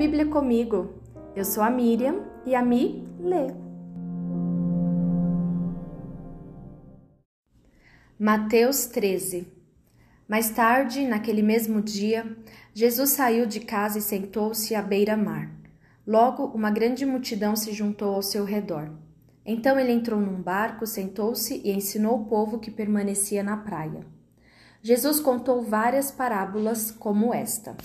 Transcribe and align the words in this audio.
Bíblia 0.00 0.24
comigo. 0.24 0.94
Eu 1.36 1.44
sou 1.44 1.62
a 1.62 1.68
Miriam 1.68 2.24
e 2.46 2.54
a 2.54 2.62
Mi 2.62 3.06
lê. 3.18 3.48
Mateus 8.18 8.86
13 8.86 9.46
Mais 10.26 10.48
tarde, 10.48 11.06
naquele 11.06 11.42
mesmo 11.42 11.82
dia, 11.82 12.34
Jesus 12.72 13.10
saiu 13.10 13.44
de 13.44 13.60
casa 13.60 13.98
e 13.98 14.00
sentou-se 14.00 14.74
à 14.74 14.80
beira-mar. 14.80 15.54
Logo, 16.06 16.46
uma 16.46 16.70
grande 16.70 17.04
multidão 17.04 17.54
se 17.54 17.70
juntou 17.70 18.14
ao 18.14 18.22
seu 18.22 18.46
redor. 18.46 18.90
Então 19.44 19.78
ele 19.78 19.92
entrou 19.92 20.18
num 20.18 20.40
barco, 20.40 20.86
sentou-se 20.86 21.60
e 21.62 21.72
ensinou 21.72 22.22
o 22.22 22.24
povo 22.24 22.58
que 22.58 22.70
permanecia 22.70 23.42
na 23.42 23.58
praia. 23.58 24.06
Jesus 24.80 25.20
contou 25.20 25.60
várias 25.60 26.10
parábolas 26.10 26.90
como 26.90 27.34
esta. 27.34 27.76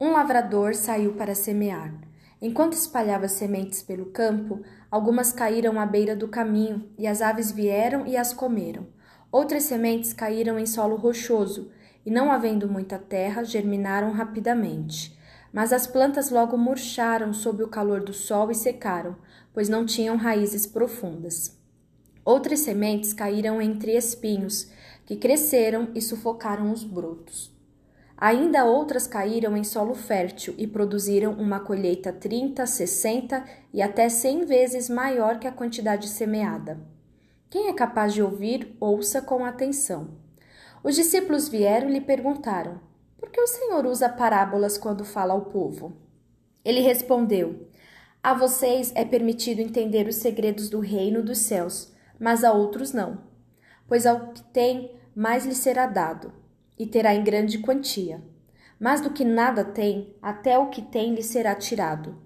Um 0.00 0.12
lavrador 0.12 0.76
saiu 0.76 1.14
para 1.14 1.34
semear. 1.34 1.92
Enquanto 2.40 2.74
espalhava 2.74 3.26
sementes 3.26 3.82
pelo 3.82 4.06
campo, 4.06 4.62
algumas 4.88 5.32
caíram 5.32 5.80
à 5.80 5.84
beira 5.84 6.14
do 6.14 6.28
caminho, 6.28 6.88
e 6.96 7.04
as 7.04 7.20
aves 7.20 7.50
vieram 7.50 8.06
e 8.06 8.16
as 8.16 8.32
comeram. 8.32 8.86
Outras 9.32 9.64
sementes 9.64 10.12
caíram 10.12 10.56
em 10.56 10.66
solo 10.66 10.94
rochoso, 10.94 11.72
e 12.06 12.12
não 12.12 12.30
havendo 12.30 12.68
muita 12.68 12.96
terra, 12.96 13.42
germinaram 13.42 14.12
rapidamente. 14.12 15.18
Mas 15.52 15.72
as 15.72 15.84
plantas 15.88 16.30
logo 16.30 16.56
murcharam 16.56 17.32
sob 17.32 17.64
o 17.64 17.68
calor 17.68 18.00
do 18.00 18.12
sol 18.12 18.52
e 18.52 18.54
secaram, 18.54 19.16
pois 19.52 19.68
não 19.68 19.84
tinham 19.84 20.16
raízes 20.16 20.64
profundas. 20.64 21.58
Outras 22.24 22.60
sementes 22.60 23.12
caíram 23.12 23.60
entre 23.60 23.96
espinhos, 23.96 24.70
que 25.04 25.16
cresceram 25.16 25.88
e 25.92 26.00
sufocaram 26.00 26.70
os 26.70 26.84
brotos. 26.84 27.57
Ainda 28.20 28.64
outras 28.64 29.06
caíram 29.06 29.56
em 29.56 29.62
solo 29.62 29.94
fértil 29.94 30.52
e 30.58 30.66
produziram 30.66 31.34
uma 31.34 31.60
colheita 31.60 32.12
30, 32.12 32.66
60 32.66 33.44
e 33.72 33.80
até 33.80 34.08
100 34.08 34.44
vezes 34.44 34.90
maior 34.90 35.38
que 35.38 35.46
a 35.46 35.52
quantidade 35.52 36.08
semeada. 36.08 36.80
Quem 37.48 37.68
é 37.68 37.72
capaz 37.72 38.12
de 38.12 38.20
ouvir, 38.20 38.76
ouça 38.80 39.22
com 39.22 39.44
atenção. 39.44 40.18
Os 40.82 40.96
discípulos 40.96 41.48
vieram 41.48 41.88
e 41.88 41.92
lhe 41.92 42.00
perguntaram: 42.00 42.80
Por 43.16 43.30
que 43.30 43.40
o 43.40 43.46
Senhor 43.46 43.86
usa 43.86 44.08
parábolas 44.08 44.76
quando 44.76 45.04
fala 45.04 45.32
ao 45.32 45.42
povo? 45.42 45.96
Ele 46.64 46.80
respondeu: 46.80 47.68
A 48.20 48.34
vocês 48.34 48.90
é 48.96 49.04
permitido 49.04 49.60
entender 49.60 50.08
os 50.08 50.16
segredos 50.16 50.68
do 50.68 50.80
reino 50.80 51.22
dos 51.22 51.38
céus, 51.38 51.94
mas 52.18 52.42
a 52.42 52.52
outros 52.52 52.92
não. 52.92 53.18
Pois 53.86 54.04
ao 54.06 54.32
que 54.32 54.42
tem, 54.42 54.98
mais 55.14 55.46
lhe 55.46 55.54
será 55.54 55.86
dado 55.86 56.32
e 56.78 56.86
terá 56.86 57.14
em 57.14 57.24
grande 57.24 57.58
quantia. 57.58 58.22
Mas 58.78 59.00
do 59.00 59.10
que 59.10 59.24
nada 59.24 59.64
tem, 59.64 60.14
até 60.22 60.56
o 60.56 60.68
que 60.68 60.80
tem 60.80 61.14
lhe 61.14 61.22
será 61.22 61.54
tirado. 61.54 62.16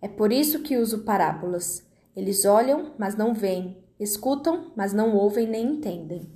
É 0.00 0.06
por 0.06 0.32
isso 0.32 0.60
que 0.60 0.76
uso 0.76 1.00
parábolas. 1.00 1.84
Eles 2.14 2.44
olham, 2.44 2.92
mas 2.96 3.16
não 3.16 3.34
veem, 3.34 3.76
escutam, 3.98 4.70
mas 4.76 4.92
não 4.92 5.14
ouvem 5.16 5.48
nem 5.48 5.66
entendem. 5.66 6.30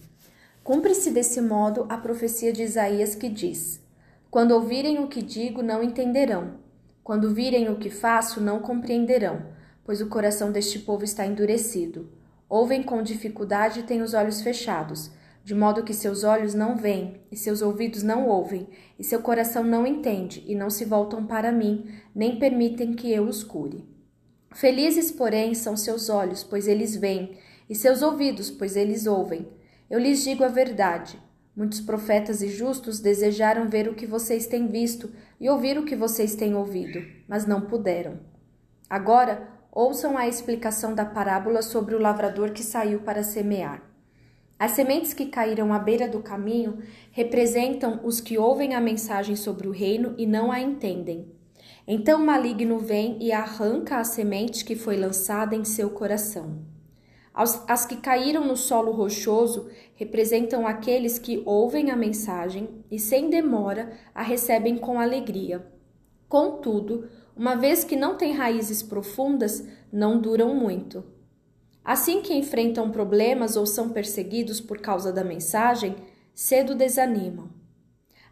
Cumpre-se 0.64 1.10
desse 1.10 1.40
modo 1.40 1.86
a 1.88 1.96
profecia 1.96 2.52
de 2.52 2.62
Isaías 2.62 3.14
que 3.14 3.28
diz: 3.28 3.80
Quando 4.30 4.50
ouvirem 4.50 4.98
o 4.98 5.08
que 5.08 5.22
digo, 5.22 5.62
não 5.62 5.82
entenderão. 5.82 6.58
Quando 7.04 7.32
virem 7.32 7.68
o 7.70 7.76
que 7.76 7.90
faço, 7.90 8.40
não 8.40 8.60
compreenderão, 8.60 9.46
pois 9.84 10.00
o 10.00 10.08
coração 10.08 10.52
deste 10.52 10.78
povo 10.80 11.04
está 11.04 11.24
endurecido. 11.24 12.10
Ouvem 12.48 12.82
com 12.82 13.02
dificuldade 13.02 13.80
e 13.80 13.82
têm 13.84 14.02
os 14.02 14.12
olhos 14.12 14.42
fechados 14.42 15.10
de 15.44 15.54
modo 15.54 15.82
que 15.82 15.94
seus 15.94 16.22
olhos 16.22 16.54
não 16.54 16.76
veem, 16.76 17.20
e 17.30 17.36
seus 17.36 17.62
ouvidos 17.62 18.02
não 18.02 18.26
ouvem, 18.26 18.68
e 18.98 19.04
seu 19.04 19.20
coração 19.20 19.64
não 19.64 19.86
entende, 19.86 20.44
e 20.46 20.54
não 20.54 20.70
se 20.70 20.84
voltam 20.84 21.26
para 21.26 21.50
mim, 21.50 21.86
nem 22.14 22.38
permitem 22.38 22.92
que 22.92 23.10
eu 23.10 23.24
os 23.24 23.42
cure. 23.42 23.84
Felizes, 24.52 25.10
porém, 25.10 25.54
são 25.54 25.76
seus 25.76 26.08
olhos, 26.08 26.42
pois 26.42 26.68
eles 26.68 26.96
veem, 26.96 27.36
e 27.68 27.74
seus 27.74 28.02
ouvidos, 28.02 28.50
pois 28.50 28.76
eles 28.76 29.06
ouvem. 29.06 29.48
Eu 29.88 29.98
lhes 29.98 30.22
digo 30.22 30.44
a 30.44 30.48
verdade. 30.48 31.20
Muitos 31.56 31.80
profetas 31.80 32.42
e 32.42 32.48
justos 32.48 33.00
desejaram 33.00 33.68
ver 33.68 33.88
o 33.88 33.94
que 33.94 34.06
vocês 34.06 34.46
têm 34.46 34.68
visto 34.68 35.10
e 35.40 35.48
ouvir 35.48 35.78
o 35.78 35.84
que 35.84 35.96
vocês 35.96 36.34
têm 36.34 36.54
ouvido, 36.54 37.02
mas 37.28 37.46
não 37.46 37.62
puderam. 37.62 38.20
Agora, 38.88 39.48
ouçam 39.72 40.16
a 40.16 40.28
explicação 40.28 40.94
da 40.94 41.04
parábola 41.04 41.62
sobre 41.62 41.94
o 41.94 42.00
lavrador 42.00 42.50
que 42.50 42.62
saiu 42.62 43.00
para 43.00 43.22
semear. 43.22 43.89
As 44.60 44.72
sementes 44.72 45.14
que 45.14 45.24
caíram 45.24 45.72
à 45.72 45.78
beira 45.78 46.06
do 46.06 46.20
caminho 46.20 46.80
representam 47.12 47.98
os 48.04 48.20
que 48.20 48.36
ouvem 48.36 48.74
a 48.74 48.80
mensagem 48.80 49.34
sobre 49.34 49.66
o 49.66 49.70
reino 49.70 50.14
e 50.18 50.26
não 50.26 50.52
a 50.52 50.60
entendem. 50.60 51.32
Então 51.88 52.20
o 52.20 52.26
maligno 52.26 52.78
vem 52.78 53.16
e 53.22 53.32
arranca 53.32 53.96
a 53.96 54.04
semente 54.04 54.62
que 54.62 54.76
foi 54.76 54.98
lançada 54.98 55.56
em 55.56 55.64
seu 55.64 55.88
coração. 55.88 56.58
As 57.32 57.86
que 57.86 57.96
caíram 57.96 58.46
no 58.46 58.54
solo 58.54 58.92
rochoso 58.92 59.70
representam 59.94 60.66
aqueles 60.66 61.18
que 61.18 61.42
ouvem 61.46 61.90
a 61.90 61.96
mensagem 61.96 62.68
e, 62.90 62.98
sem 62.98 63.30
demora, 63.30 63.90
a 64.14 64.22
recebem 64.22 64.76
com 64.76 65.00
alegria. 65.00 65.66
Contudo, 66.28 67.08
uma 67.34 67.54
vez 67.54 67.82
que 67.82 67.96
não 67.96 68.14
têm 68.14 68.34
raízes 68.34 68.82
profundas, 68.82 69.66
não 69.90 70.20
duram 70.20 70.54
muito. 70.54 71.02
Assim 71.90 72.22
que 72.22 72.32
enfrentam 72.32 72.88
problemas 72.92 73.56
ou 73.56 73.66
são 73.66 73.88
perseguidos 73.88 74.60
por 74.60 74.78
causa 74.78 75.12
da 75.12 75.24
mensagem, 75.24 75.96
cedo 76.32 76.72
desanimam. 76.72 77.50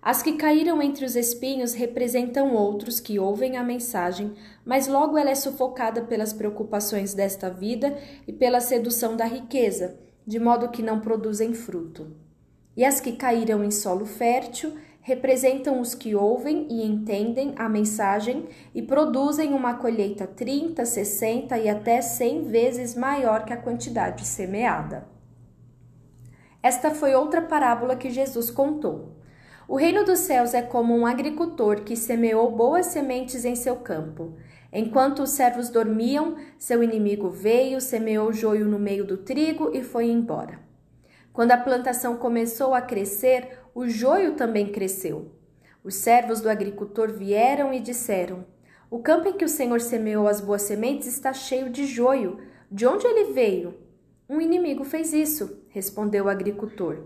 As 0.01 0.23
que 0.23 0.35
caíram 0.35 0.81
entre 0.81 1.05
os 1.05 1.17
espinhos 1.17 1.75
representam 1.75 2.55
outros 2.55 3.01
que 3.01 3.19
ouvem 3.19 3.57
a 3.57 3.65
mensagem, 3.65 4.33
mas 4.65 4.87
logo 4.87 5.19
ela 5.19 5.31
é 5.31 5.35
sufocada 5.35 6.03
pelas 6.03 6.33
preocupações 6.33 7.15
desta 7.15 7.51
vida 7.51 7.99
e 8.29 8.33
pela 8.33 8.61
sedução 8.61 9.17
da 9.17 9.25
riqueza, 9.25 9.99
de 10.25 10.39
modo 10.39 10.69
que 10.69 10.81
não 10.81 11.01
produzem 11.01 11.53
fruto. 11.53 12.17
E 12.77 12.85
as 12.85 13.01
que 13.01 13.17
caíram 13.17 13.65
em 13.65 13.73
solo 13.73 14.07
fértil 14.07 14.77
representam 15.09 15.81
os 15.81 15.95
que 15.95 16.15
ouvem 16.15 16.67
e 16.69 16.85
entendem 16.85 17.55
a 17.57 17.67
mensagem 17.67 18.47
e 18.75 18.83
produzem 18.83 19.55
uma 19.55 19.73
colheita 19.73 20.27
30, 20.27 20.85
60 20.85 21.57
e 21.57 21.67
até 21.67 22.03
100 22.03 22.43
vezes 22.43 22.95
maior 22.95 23.47
que 23.47 23.53
a 23.55 23.57
quantidade 23.57 24.27
semeada. 24.27 25.09
Esta 26.63 26.91
foi 26.91 27.15
outra 27.15 27.41
parábola 27.41 27.97
que 27.97 28.11
Jesus 28.11 28.51
contou. 28.51 29.17
O 29.67 29.77
reino 29.77 30.05
dos 30.05 30.19
céus 30.19 30.53
é 30.53 30.61
como 30.61 30.95
um 30.95 31.07
agricultor 31.07 31.85
que 31.85 31.97
semeou 31.97 32.51
boas 32.51 32.85
sementes 32.87 33.47
em 33.47 33.57
seu 33.57 33.77
campo. 33.77 34.35
Enquanto 34.71 35.23
os 35.23 35.31
servos 35.31 35.71
dormiam, 35.71 36.37
seu 36.59 36.83
inimigo 36.83 37.31
veio, 37.31 37.81
semeou 37.81 38.31
joio 38.31 38.67
no 38.67 38.79
meio 38.79 39.07
do 39.07 39.17
trigo 39.17 39.71
e 39.75 39.83
foi 39.83 40.11
embora. 40.11 40.69
Quando 41.39 41.53
a 41.53 41.57
plantação 41.57 42.17
começou 42.17 42.75
a 42.75 42.81
crescer, 42.81 43.61
o 43.79 43.89
joio 43.89 44.35
também 44.35 44.73
cresceu. 44.73 45.31
Os 45.85 45.95
servos 45.95 46.41
do 46.41 46.51
agricultor 46.51 47.13
vieram 47.13 47.73
e 47.73 47.79
disseram: 47.79 48.45
O 48.91 48.99
campo 48.99 49.29
em 49.29 49.35
que 49.35 49.45
o 49.45 49.49
Senhor 49.49 49.81
semeou 49.81 50.27
as 50.27 50.41
boas 50.41 50.63
sementes 50.63 51.07
está 51.07 51.33
cheio 51.33 51.71
de 51.71 51.87
joio. 51.87 52.41
De 52.69 52.85
onde 52.85 53.07
ele 53.07 53.33
veio? 53.33 53.79
Um 54.29 54.41
inimigo 54.41 54.83
fez 54.83 55.13
isso, 55.13 55.63
respondeu 55.69 56.25
o 56.25 56.29
agricultor. 56.29 57.05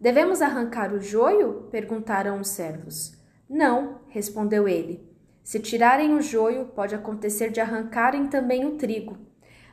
Devemos 0.00 0.40
arrancar 0.40 0.92
o 0.92 1.00
joio? 1.00 1.66
perguntaram 1.72 2.38
os 2.40 2.46
servos. 2.46 3.20
Não, 3.50 3.98
respondeu 4.06 4.68
ele. 4.68 5.04
Se 5.42 5.58
tirarem 5.58 6.14
o 6.14 6.22
joio, 6.22 6.66
pode 6.66 6.94
acontecer 6.94 7.50
de 7.50 7.60
arrancarem 7.60 8.28
também 8.28 8.64
o 8.64 8.76
trigo. 8.76 9.18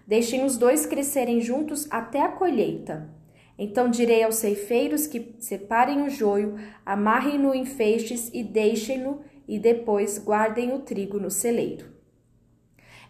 Deixem 0.07 0.43
os 0.43 0.57
dois 0.57 0.87
crescerem 0.87 1.39
juntos 1.39 1.87
até 1.91 2.19
a 2.19 2.29
colheita. 2.29 3.20
Então 3.63 3.91
direi 3.91 4.23
aos 4.23 4.37
ceifeiros 4.37 5.05
que 5.05 5.35
separem 5.37 6.01
o 6.01 6.09
joio, 6.09 6.55
amarrem-no 6.83 7.53
em 7.53 7.63
feixes 7.63 8.27
e 8.33 8.43
deixem-no, 8.43 9.21
e 9.47 9.59
depois 9.59 10.17
guardem 10.17 10.73
o 10.73 10.79
trigo 10.79 11.19
no 11.19 11.29
celeiro. 11.29 11.85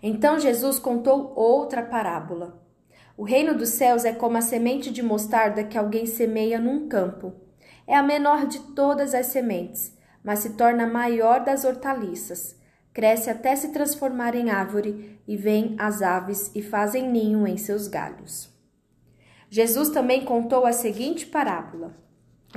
Então 0.04 0.38
Jesus 0.38 0.78
contou 0.78 1.32
outra 1.38 1.82
parábola. 1.82 2.62
O 3.16 3.24
reino 3.24 3.56
dos 3.56 3.70
céus 3.70 4.04
é 4.04 4.12
como 4.12 4.36
a 4.36 4.42
semente 4.42 4.92
de 4.92 5.02
mostarda 5.02 5.64
que 5.64 5.78
alguém 5.78 6.06
semeia 6.06 6.60
num 6.60 6.90
campo. 6.90 7.32
É 7.88 7.96
a 7.96 8.04
menor 8.04 8.46
de 8.46 8.60
todas 8.76 9.14
as 9.14 9.28
sementes, 9.28 9.98
mas 10.22 10.40
se 10.40 10.58
torna 10.58 10.86
maior 10.86 11.46
das 11.46 11.64
hortaliças. 11.64 12.60
Cresce 12.94 13.30
até 13.30 13.56
se 13.56 13.70
transformar 13.70 14.36
em 14.36 14.50
árvore, 14.50 15.18
e 15.26 15.38
vêm 15.38 15.78
as 15.80 16.02
aves 16.02 16.52
e 16.54 16.62
fazem 16.62 17.10
ninho 17.10 17.48
em 17.48 17.56
seus 17.56 17.88
galhos. 17.88 18.52
Jesus 19.54 19.90
também 19.90 20.24
contou 20.24 20.66
a 20.66 20.72
seguinte 20.72 21.26
parábola: 21.26 21.94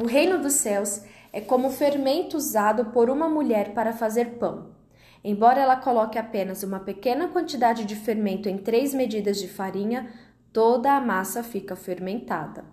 O 0.01 0.07
reino 0.07 0.41
dos 0.41 0.53
céus 0.53 1.03
é 1.33 1.41
como 1.41 1.69
fermento 1.69 2.37
usado 2.37 2.93
por 2.93 3.11
uma 3.11 3.29
mulher 3.29 3.75
para 3.75 3.93
fazer 3.93 4.39
pão. 4.39 4.77
Embora 5.25 5.61
ela 5.61 5.75
coloque 5.75 6.21
apenas 6.21 6.63
uma 6.63 6.79
pequena 6.79 7.27
quantidade 7.27 7.85
de 7.85 7.97
fermento 7.97 8.49
em 8.49 8.59
três 8.59 8.95
medidas 8.95 9.39
de 9.39 9.49
farinha, 9.49 10.09
toda 10.53 10.93
a 10.93 11.01
massa 11.01 11.43
fica 11.43 11.75
fermentada. 11.75 12.65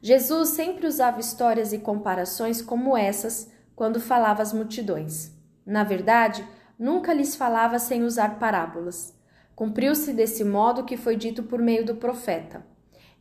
Jesus 0.00 0.50
sempre 0.50 0.86
usava 0.86 1.18
histórias 1.18 1.72
e 1.72 1.78
comparações 1.78 2.62
como 2.62 2.96
essas 2.96 3.50
quando 3.74 3.98
falava 3.98 4.40
às 4.40 4.52
multidões. 4.52 5.32
Na 5.66 5.82
verdade, 5.82 6.46
nunca 6.78 7.12
lhes 7.12 7.34
falava 7.34 7.80
sem 7.80 8.04
usar 8.04 8.38
parábolas. 8.38 9.18
Cumpriu-se 9.56 10.12
desse 10.12 10.44
modo 10.44 10.84
que 10.84 10.96
foi 10.96 11.16
dito 11.16 11.42
por 11.42 11.60
meio 11.60 11.84
do 11.84 11.96
profeta: 11.96 12.69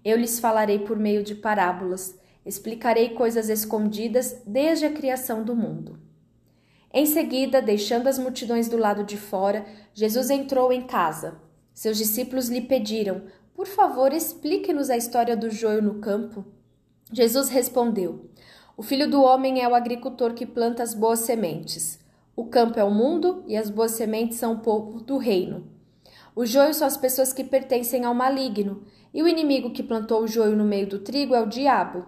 Eu 0.03 0.17
lhes 0.17 0.39
falarei 0.39 0.79
por 0.79 0.97
meio 0.97 1.23
de 1.23 1.35
parábolas, 1.35 2.17
explicarei 2.45 3.09
coisas 3.09 3.49
escondidas 3.49 4.41
desde 4.45 4.85
a 4.85 4.91
criação 4.91 5.43
do 5.43 5.55
mundo. 5.55 5.99
Em 6.91 7.05
seguida, 7.05 7.61
deixando 7.61 8.07
as 8.07 8.17
multidões 8.17 8.67
do 8.67 8.77
lado 8.77 9.03
de 9.03 9.17
fora, 9.17 9.65
Jesus 9.93 10.29
entrou 10.29 10.71
em 10.71 10.87
casa. 10.87 11.39
Seus 11.73 11.97
discípulos 11.97 12.49
lhe 12.49 12.61
pediram: 12.61 13.23
Por 13.53 13.67
favor, 13.67 14.11
explique-nos 14.11 14.89
a 14.89 14.97
história 14.97 15.37
do 15.37 15.49
joio 15.49 15.81
no 15.81 15.95
campo. 15.95 16.43
Jesus 17.11 17.49
respondeu: 17.49 18.29
O 18.75 18.81
filho 18.81 19.09
do 19.09 19.21
homem 19.21 19.61
é 19.61 19.67
o 19.67 19.75
agricultor 19.75 20.33
que 20.33 20.45
planta 20.45 20.81
as 20.81 20.93
boas 20.93 21.19
sementes. 21.19 21.99
O 22.35 22.45
campo 22.45 22.79
é 22.79 22.83
o 22.83 22.89
mundo 22.89 23.43
e 23.47 23.55
as 23.55 23.69
boas 23.69 23.91
sementes 23.91 24.37
são 24.37 24.53
o 24.53 24.59
povo 24.59 25.01
do 25.01 25.17
reino. 25.17 25.67
O 26.39 26.45
joio 26.45 26.73
são 26.73 26.87
as 26.87 26.95
pessoas 26.95 27.33
que 27.33 27.43
pertencem 27.43 28.05
ao 28.05 28.13
maligno, 28.13 28.81
e 29.13 29.21
o 29.21 29.27
inimigo 29.27 29.71
que 29.71 29.83
plantou 29.83 30.23
o 30.23 30.27
joio 30.27 30.55
no 30.55 30.63
meio 30.63 30.87
do 30.87 30.99
trigo 30.99 31.35
é 31.35 31.41
o 31.41 31.45
diabo. 31.45 32.05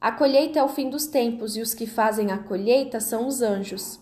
A 0.00 0.12
colheita 0.12 0.60
é 0.60 0.62
o 0.62 0.68
fim 0.68 0.88
dos 0.88 1.08
tempos, 1.08 1.56
e 1.56 1.60
os 1.60 1.74
que 1.74 1.84
fazem 1.84 2.30
a 2.30 2.38
colheita 2.38 3.00
são 3.00 3.26
os 3.26 3.42
anjos. 3.42 3.98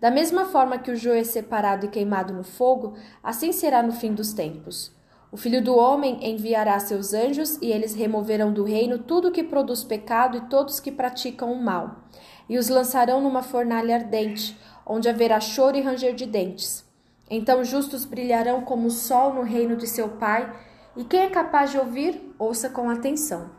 Da 0.00 0.10
mesma 0.10 0.46
forma 0.46 0.78
que 0.78 0.90
o 0.90 0.96
joio 0.96 1.20
é 1.20 1.22
separado 1.22 1.86
e 1.86 1.88
queimado 1.88 2.34
no 2.34 2.42
fogo, 2.42 2.94
assim 3.22 3.52
será 3.52 3.84
no 3.84 3.92
fim 3.92 4.12
dos 4.12 4.32
tempos. 4.32 4.90
O 5.30 5.36
Filho 5.36 5.62
do 5.62 5.76
Homem 5.76 6.18
enviará 6.28 6.76
seus 6.80 7.14
anjos, 7.14 7.56
e 7.62 7.70
eles 7.70 7.94
removerão 7.94 8.52
do 8.52 8.64
reino 8.64 8.98
tudo 8.98 9.30
que 9.30 9.44
produz 9.44 9.84
pecado 9.84 10.38
e 10.38 10.48
todos 10.48 10.80
que 10.80 10.90
praticam 10.90 11.52
o 11.52 11.62
mal, 11.62 12.08
e 12.48 12.58
os 12.58 12.68
lançarão 12.68 13.20
numa 13.20 13.44
fornalha 13.44 13.94
ardente, 13.94 14.58
onde 14.84 15.08
haverá 15.08 15.38
choro 15.38 15.76
e 15.76 15.82
ranger 15.82 16.16
de 16.16 16.26
dentes. 16.26 16.87
Então 17.30 17.62
justos 17.62 18.04
brilharão 18.04 18.62
como 18.62 18.88
o 18.88 18.90
sol 18.90 19.34
no 19.34 19.42
reino 19.42 19.76
de 19.76 19.86
seu 19.86 20.08
Pai, 20.08 20.52
e 20.96 21.04
quem 21.04 21.20
é 21.20 21.30
capaz 21.30 21.70
de 21.70 21.78
ouvir, 21.78 22.34
ouça 22.38 22.68
com 22.68 22.88
atenção. 22.88 23.50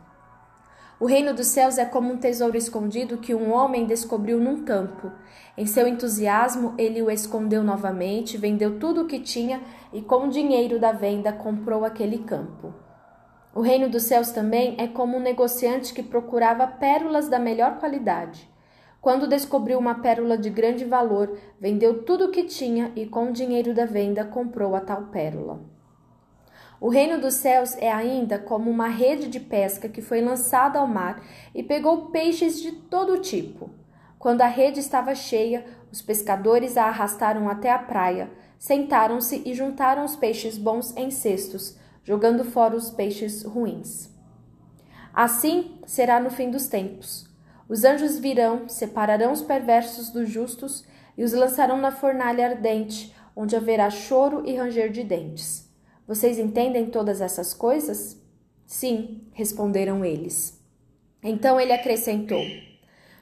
O 1.00 1.06
reino 1.06 1.32
dos 1.32 1.46
céus 1.46 1.78
é 1.78 1.86
como 1.86 2.12
um 2.12 2.18
tesouro 2.18 2.58
escondido 2.58 3.16
que 3.16 3.34
um 3.34 3.54
homem 3.54 3.86
descobriu 3.86 4.38
num 4.38 4.64
campo. 4.64 5.10
Em 5.56 5.64
seu 5.64 5.88
entusiasmo, 5.88 6.74
ele 6.76 7.00
o 7.00 7.10
escondeu 7.10 7.62
novamente, 7.62 8.36
vendeu 8.36 8.78
tudo 8.78 9.00
o 9.00 9.06
que 9.06 9.18
tinha 9.18 9.62
e, 9.94 10.02
com 10.02 10.26
o 10.26 10.30
dinheiro 10.30 10.78
da 10.78 10.92
venda, 10.92 11.32
comprou 11.32 11.86
aquele 11.86 12.18
campo. 12.18 12.74
O 13.54 13.62
reino 13.62 13.88
dos 13.88 14.02
céus 14.02 14.30
também 14.30 14.74
é 14.78 14.86
como 14.86 15.16
um 15.16 15.22
negociante 15.22 15.94
que 15.94 16.02
procurava 16.02 16.66
pérolas 16.66 17.30
da 17.30 17.38
melhor 17.38 17.78
qualidade. 17.78 18.49
Quando 19.00 19.26
descobriu 19.26 19.78
uma 19.78 19.94
pérola 19.94 20.36
de 20.36 20.50
grande 20.50 20.84
valor, 20.84 21.38
vendeu 21.58 22.02
tudo 22.02 22.26
o 22.26 22.30
que 22.30 22.44
tinha 22.44 22.92
e, 22.94 23.06
com 23.06 23.30
o 23.30 23.32
dinheiro 23.32 23.72
da 23.72 23.86
venda, 23.86 24.24
comprou 24.24 24.76
a 24.76 24.80
tal 24.80 25.04
pérola. 25.04 25.60
O 26.78 26.88
reino 26.88 27.20
dos 27.20 27.34
céus 27.34 27.74
é 27.76 27.90
ainda 27.90 28.38
como 28.38 28.70
uma 28.70 28.88
rede 28.88 29.28
de 29.28 29.40
pesca 29.40 29.88
que 29.88 30.02
foi 30.02 30.20
lançada 30.20 30.78
ao 30.78 30.86
mar 30.86 31.22
e 31.54 31.62
pegou 31.62 32.10
peixes 32.10 32.60
de 32.60 32.72
todo 32.72 33.20
tipo. 33.20 33.70
Quando 34.18 34.42
a 34.42 34.46
rede 34.46 34.80
estava 34.80 35.14
cheia, 35.14 35.64
os 35.90 36.02
pescadores 36.02 36.76
a 36.76 36.84
arrastaram 36.84 37.48
até 37.48 37.70
a 37.70 37.78
praia, 37.78 38.30
sentaram-se 38.58 39.42
e 39.46 39.54
juntaram 39.54 40.04
os 40.04 40.14
peixes 40.14 40.58
bons 40.58 40.94
em 40.94 41.10
cestos, 41.10 41.78
jogando 42.04 42.44
fora 42.44 42.76
os 42.76 42.90
peixes 42.90 43.42
ruins. 43.44 44.10
Assim 45.12 45.78
será 45.86 46.20
no 46.20 46.30
fim 46.30 46.50
dos 46.50 46.68
tempos. 46.68 47.29
Os 47.70 47.84
anjos 47.84 48.18
virão, 48.18 48.68
separarão 48.68 49.30
os 49.30 49.42
perversos 49.42 50.10
dos 50.10 50.28
justos 50.28 50.84
e 51.16 51.22
os 51.22 51.32
lançarão 51.32 51.78
na 51.78 51.92
fornalha 51.92 52.48
ardente, 52.48 53.14
onde 53.36 53.54
haverá 53.54 53.88
choro 53.88 54.42
e 54.44 54.56
ranger 54.56 54.90
de 54.90 55.04
dentes. 55.04 55.70
Vocês 56.04 56.36
entendem 56.36 56.90
todas 56.90 57.20
essas 57.20 57.54
coisas? 57.54 58.20
Sim, 58.66 59.28
responderam 59.32 60.04
eles. 60.04 60.60
Então 61.22 61.60
ele 61.60 61.72
acrescentou: 61.72 62.42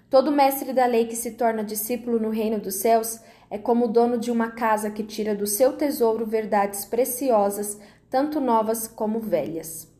Todo 0.08 0.32
mestre 0.32 0.72
da 0.72 0.86
lei 0.86 1.06
que 1.06 1.16
se 1.16 1.32
torna 1.32 1.62
discípulo 1.62 2.18
no 2.18 2.30
reino 2.30 2.58
dos 2.58 2.76
céus 2.76 3.20
é 3.50 3.58
como 3.58 3.84
o 3.84 3.92
dono 3.92 4.16
de 4.16 4.30
uma 4.30 4.52
casa 4.52 4.90
que 4.90 5.02
tira 5.02 5.34
do 5.34 5.46
seu 5.46 5.74
tesouro 5.74 6.24
verdades 6.24 6.86
preciosas, 6.86 7.78
tanto 8.08 8.40
novas 8.40 8.88
como 8.88 9.20
velhas. 9.20 9.92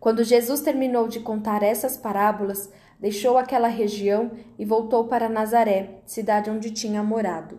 Quando 0.00 0.24
Jesus 0.24 0.60
terminou 0.60 1.06
de 1.06 1.20
contar 1.20 1.62
essas 1.62 1.96
parábolas, 1.96 2.68
deixou 3.00 3.38
aquela 3.38 3.68
região 3.68 4.30
e 4.58 4.64
voltou 4.64 5.06
para 5.06 5.28
Nazaré, 5.28 6.02
cidade 6.04 6.50
onde 6.50 6.70
tinha 6.70 7.02
morado. 7.02 7.58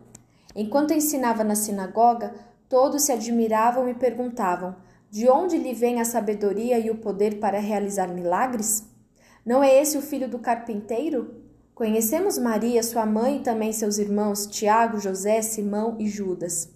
Enquanto 0.56 0.94
ensinava 0.94 1.44
na 1.44 1.56
sinagoga, 1.56 2.34
todos 2.70 3.04
se 3.04 3.12
admiravam 3.12 3.90
e 3.90 3.94
perguntavam: 3.94 4.76
De 5.10 5.28
onde 5.28 5.58
lhe 5.58 5.74
vem 5.74 6.00
a 6.00 6.06
sabedoria 6.06 6.78
e 6.78 6.92
o 6.92 6.98
poder 6.98 7.40
para 7.40 7.60
realizar 7.60 8.08
milagres? 8.08 8.88
Não 9.46 9.64
é 9.64 9.82
esse 9.82 9.98
o 9.98 10.02
filho 10.02 10.30
do 10.30 10.38
carpinteiro? 10.38 11.42
Conhecemos 11.74 12.38
Maria, 12.38 12.84
sua 12.84 13.08
mãe, 13.08 13.38
e 13.38 13.44
também 13.44 13.74
seus 13.74 13.98
irmãos 13.98 14.46
Tiago, 14.46 15.00
José, 15.00 15.42
Simão 15.42 15.96
e 15.98 16.08
Judas. 16.08 16.70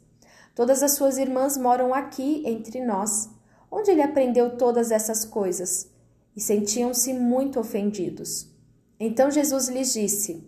Todas 0.56 0.82
as 0.82 0.94
suas 0.94 1.18
irmãs 1.18 1.58
moram 1.58 1.94
aqui 1.94 2.42
entre 2.46 2.84
nós. 2.84 3.30
Onde 3.70 3.92
ele 3.92 4.02
aprendeu 4.02 4.58
todas 4.58 4.90
essas 4.90 5.24
coisas? 5.24 5.92
E 6.36 6.42
sentiam-se 6.42 7.14
muito 7.14 7.60
ofendidos. 7.60 8.55
Então 9.00 9.30
Jesus 9.30 9.68
lhes 9.68 9.94
disse: 9.94 10.48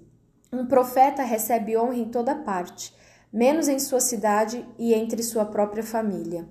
Um 0.52 0.66
profeta 0.66 1.24
recebe 1.24 1.78
honra 1.78 1.96
em 1.96 2.10
toda 2.10 2.36
parte, 2.36 2.94
menos 3.32 3.68
em 3.68 3.80
sua 3.80 4.00
cidade 4.00 4.66
e 4.78 4.94
entre 4.94 5.22
sua 5.22 5.46
própria 5.46 5.84
família. 5.84 6.48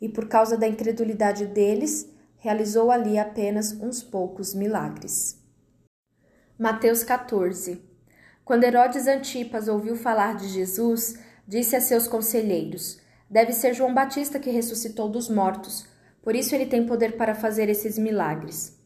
E 0.00 0.08
por 0.08 0.28
causa 0.28 0.56
da 0.56 0.66
incredulidade 0.66 1.46
deles, 1.46 2.08
realizou 2.36 2.90
ali 2.90 3.18
apenas 3.18 3.72
uns 3.72 4.02
poucos 4.02 4.54
milagres. 4.54 5.38
Mateus 6.58 7.04
14 7.04 7.82
Quando 8.44 8.64
Herodes 8.64 9.06
Antipas 9.06 9.68
ouviu 9.68 9.96
falar 9.96 10.36
de 10.36 10.48
Jesus, 10.48 11.18
disse 11.46 11.76
a 11.76 11.80
seus 11.80 12.08
conselheiros: 12.08 13.00
Deve 13.30 13.52
ser 13.52 13.74
João 13.74 13.94
Batista 13.94 14.38
que 14.38 14.50
ressuscitou 14.50 15.08
dos 15.08 15.28
mortos, 15.28 15.86
por 16.22 16.34
isso 16.34 16.54
ele 16.54 16.66
tem 16.66 16.86
poder 16.86 17.16
para 17.16 17.34
fazer 17.34 17.68
esses 17.68 17.96
milagres. 17.96 18.77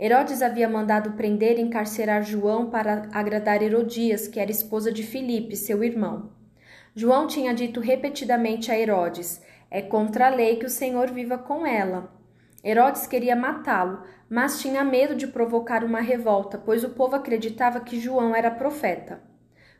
Herodes 0.00 0.42
havia 0.42 0.68
mandado 0.68 1.14
prender 1.14 1.58
e 1.58 1.60
encarcerar 1.60 2.22
João 2.22 2.70
para 2.70 3.08
agradar 3.12 3.60
Herodias, 3.60 4.28
que 4.28 4.38
era 4.38 4.48
esposa 4.48 4.92
de 4.92 5.02
Filipe, 5.02 5.56
seu 5.56 5.82
irmão. 5.82 6.30
João 6.94 7.26
tinha 7.26 7.52
dito 7.52 7.80
repetidamente 7.80 8.70
a 8.70 8.78
Herodes: 8.78 9.42
É 9.68 9.82
contra 9.82 10.28
a 10.28 10.30
lei 10.30 10.54
que 10.54 10.66
o 10.66 10.70
Senhor 10.70 11.10
viva 11.10 11.36
com 11.36 11.66
ela. 11.66 12.12
Herodes 12.64 13.08
queria 13.08 13.34
matá-lo, 13.34 14.04
mas 14.30 14.60
tinha 14.60 14.84
medo 14.84 15.16
de 15.16 15.26
provocar 15.26 15.82
uma 15.82 16.00
revolta, 16.00 16.56
pois 16.64 16.84
o 16.84 16.90
povo 16.90 17.16
acreditava 17.16 17.80
que 17.80 17.98
João 17.98 18.36
era 18.36 18.52
profeta. 18.52 19.20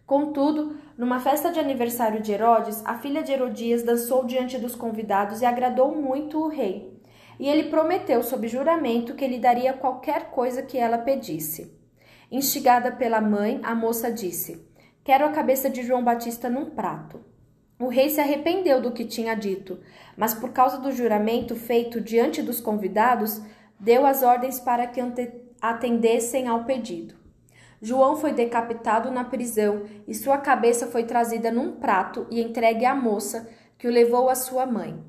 Contudo, 0.04 0.78
numa 0.96 1.20
festa 1.20 1.52
de 1.52 1.60
aniversário 1.60 2.20
de 2.20 2.32
Herodes, 2.32 2.82
a 2.84 2.98
filha 2.98 3.22
de 3.22 3.30
Herodias 3.30 3.84
dançou 3.84 4.24
diante 4.24 4.58
dos 4.58 4.74
convidados 4.74 5.42
e 5.42 5.44
agradou 5.44 5.94
muito 5.94 6.40
o 6.40 6.48
rei 6.48 6.97
e 7.38 7.48
ele 7.48 7.70
prometeu 7.70 8.22
sob 8.22 8.48
juramento 8.48 9.14
que 9.14 9.26
lhe 9.26 9.38
daria 9.38 9.72
qualquer 9.72 10.30
coisa 10.30 10.62
que 10.62 10.76
ela 10.76 10.98
pedisse. 10.98 11.72
Instigada 12.30 12.92
pela 12.92 13.20
mãe, 13.20 13.60
a 13.62 13.74
moça 13.74 14.12
disse: 14.12 14.66
Quero 15.04 15.24
a 15.24 15.30
cabeça 15.30 15.70
de 15.70 15.82
João 15.82 16.04
Batista 16.04 16.50
num 16.50 16.70
prato. 16.70 17.24
O 17.80 17.88
rei 17.88 18.10
se 18.10 18.20
arrependeu 18.20 18.82
do 18.82 18.90
que 18.90 19.04
tinha 19.04 19.34
dito, 19.34 19.78
mas 20.16 20.34
por 20.34 20.50
causa 20.50 20.78
do 20.78 20.90
juramento 20.90 21.54
feito 21.54 22.00
diante 22.00 22.42
dos 22.42 22.60
convidados, 22.60 23.40
deu 23.78 24.04
as 24.04 24.22
ordens 24.22 24.58
para 24.58 24.86
que 24.86 25.00
atendessem 25.60 26.48
ao 26.48 26.64
pedido. 26.64 27.14
João 27.80 28.16
foi 28.16 28.32
decapitado 28.32 29.10
na 29.10 29.22
prisão 29.22 29.84
e 30.08 30.14
sua 30.14 30.38
cabeça 30.38 30.88
foi 30.88 31.04
trazida 31.04 31.52
num 31.52 31.76
prato 31.76 32.26
e 32.30 32.42
entregue 32.42 32.84
à 32.84 32.94
moça, 32.94 33.48
que 33.78 33.86
o 33.86 33.92
levou 33.92 34.28
à 34.28 34.34
sua 34.34 34.66
mãe. 34.66 35.00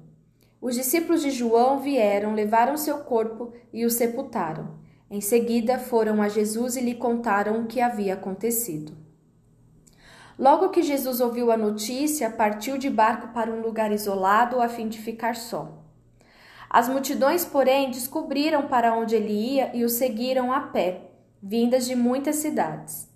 Os 0.61 0.75
discípulos 0.75 1.21
de 1.21 1.31
João 1.31 1.79
vieram, 1.79 2.33
levaram 2.33 2.75
seu 2.75 2.97
corpo 2.99 3.53
e 3.71 3.85
o 3.85 3.89
sepultaram. 3.89 4.77
Em 5.09 5.21
seguida 5.21 5.79
foram 5.79 6.21
a 6.21 6.27
Jesus 6.27 6.75
e 6.75 6.81
lhe 6.81 6.95
contaram 6.95 7.61
o 7.61 7.65
que 7.65 7.79
havia 7.79 8.13
acontecido. 8.13 8.91
Logo 10.37 10.69
que 10.69 10.81
Jesus 10.81 11.21
ouviu 11.21 11.49
a 11.51 11.57
notícia, 11.57 12.29
partiu 12.29 12.77
de 12.77 12.89
barco 12.89 13.29
para 13.29 13.51
um 13.51 13.61
lugar 13.61 13.91
isolado 13.91 14.61
a 14.61 14.67
fim 14.67 14.89
de 14.89 14.99
ficar 14.99 15.35
só. 15.35 15.79
As 16.69 16.87
multidões, 16.89 17.45
porém, 17.45 17.89
descobriram 17.89 18.67
para 18.67 18.93
onde 18.93 19.15
ele 19.15 19.33
ia 19.33 19.75
e 19.75 19.83
o 19.83 19.89
seguiram 19.89 20.51
a 20.51 20.59
pé, 20.59 21.09
vindas 21.41 21.85
de 21.87 21.95
muitas 21.95 22.35
cidades. 22.35 23.09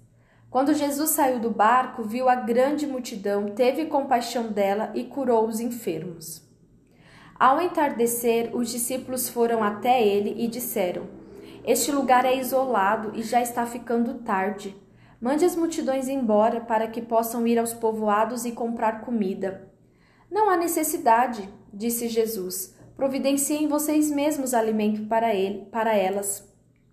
Quando 0.49 0.73
Jesus 0.73 1.11
saiu 1.11 1.39
do 1.39 1.49
barco, 1.49 2.03
viu 2.03 2.29
a 2.29 2.35
grande 2.35 2.87
multidão, 2.87 3.47
teve 3.49 3.85
compaixão 3.85 4.47
dela 4.47 4.91
e 4.95 5.03
curou 5.03 5.47
os 5.47 5.59
enfermos. 5.59 6.52
Ao 7.43 7.61
entardecer, 7.61 8.55
os 8.55 8.71
discípulos 8.71 9.27
foram 9.27 9.61
até 9.61 10.01
ele 10.01 10.33
e 10.41 10.47
disseram: 10.47 11.09
Este 11.65 11.91
lugar 11.91 12.23
é 12.23 12.37
isolado 12.37 13.11
e 13.19 13.21
já 13.21 13.41
está 13.41 13.65
ficando 13.65 14.19
tarde. 14.19 14.73
Mande 15.19 15.43
as 15.43 15.53
multidões 15.53 16.07
embora 16.07 16.61
para 16.61 16.87
que 16.87 17.01
possam 17.01 17.45
ir 17.45 17.59
aos 17.59 17.73
povoados 17.73 18.45
e 18.45 18.53
comprar 18.53 19.01
comida. 19.01 19.69
Não 20.31 20.49
há 20.49 20.55
necessidade, 20.55 21.49
disse 21.73 22.07
Jesus. 22.07 22.77
Providenciem 22.95 23.67
vocês 23.67 24.09
mesmos 24.09 24.53
alimento 24.53 25.05
para 25.07 25.35
ele, 25.35 25.65
para 25.65 25.93
elas. 25.93 26.49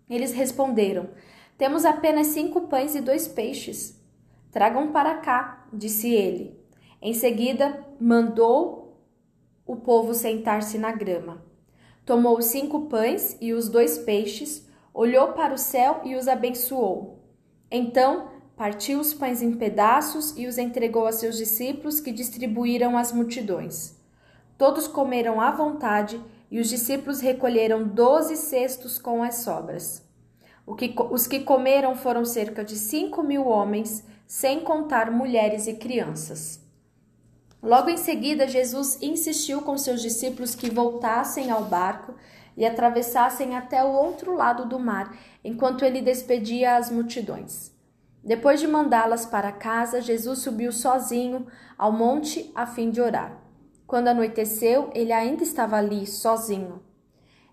Eles 0.09 0.33
responderam: 0.33 1.11
Temos 1.57 1.85
apenas 1.85 2.27
cinco 2.27 2.63
pães 2.63 2.97
e 2.97 3.01
dois 3.01 3.29
peixes. 3.29 4.05
Tragam 4.51 4.91
para 4.91 5.19
cá, 5.19 5.65
disse 5.73 6.13
ele. 6.13 6.59
Em 7.01 7.15
seguida, 7.15 7.87
mandou 8.01 8.80
o 9.71 9.77
povo 9.77 10.13
sentar-se 10.15 10.77
na 10.79 10.91
grama. 10.91 11.41
Tomou 12.05 12.39
os 12.39 12.47
cinco 12.47 12.87
pães 12.87 13.37
e 13.41 13.53
os 13.53 13.69
dois 13.69 13.99
peixes, 13.99 14.67
olhou 14.93 15.29
para 15.29 15.55
o 15.55 15.59
céu 15.59 16.01
e 16.05 16.17
os 16.17 16.27
abençoou. 16.27 17.21
Então, 17.71 18.31
partiu 18.57 18.99
os 18.99 19.15
pães 19.15 19.41
em 19.43 19.53
pedaços 19.53 20.37
e 20.37 20.49
os 20.49 20.59
entregou 20.59 21.07
a 21.07 21.13
seus 21.13 21.37
discípulos, 21.37 22.01
que 22.01 22.11
distribuíram 22.11 22.99
às 22.99 23.13
multidões. 23.13 23.95
Todos 24.59 24.89
comeram 24.89 25.41
à 25.41 25.53
vontade 25.53 26.21
e 26.51 26.59
os 26.59 26.69
discípulos 26.69 27.21
recolheram 27.21 27.87
doze 27.87 28.37
cestos 28.37 28.99
com 28.99 29.23
as 29.23 29.37
sobras. 29.37 30.03
Que, 30.77 30.93
os 31.13 31.29
que 31.29 31.41
comeram 31.41 31.95
foram 31.95 32.25
cerca 32.25 32.65
de 32.65 32.75
cinco 32.75 33.23
mil 33.23 33.47
homens, 33.47 34.05
sem 34.27 34.61
contar 34.61 35.13
mulheres 35.13 35.69
e 35.69 35.75
crianças. 35.75 36.60
Logo 37.63 37.91
em 37.91 37.97
seguida, 37.99 38.49
Jesus 38.49 38.99
insistiu 39.03 39.61
com 39.61 39.77
seus 39.77 40.01
discípulos 40.01 40.55
que 40.55 40.71
voltassem 40.71 41.51
ao 41.51 41.65
barco 41.65 42.15
e 42.57 42.65
atravessassem 42.65 43.55
até 43.55 43.85
o 43.85 43.93
outro 43.93 44.35
lado 44.35 44.67
do 44.67 44.79
mar, 44.79 45.15
enquanto 45.45 45.85
ele 45.85 46.01
despedia 46.01 46.77
as 46.77 46.91
multidões. 46.91 47.71
Depois 48.25 48.61
de 48.61 48.67
mandá-las 48.67 49.27
para 49.27 49.53
casa, 49.53 50.01
Jesus 50.01 50.41
subiu 50.41 50.73
sozinho 50.73 51.47
ao 51.77 51.93
monte 51.93 52.51
a 52.55 52.67
fim 52.67 52.91
de 52.91 53.01
orar. 53.01 53.39
Quando 53.87 54.09
anoiteceu, 54.09 54.91
ele 54.95 55.13
ainda 55.13 55.43
estava 55.43 55.77
ali, 55.77 56.07
sozinho. 56.07 56.83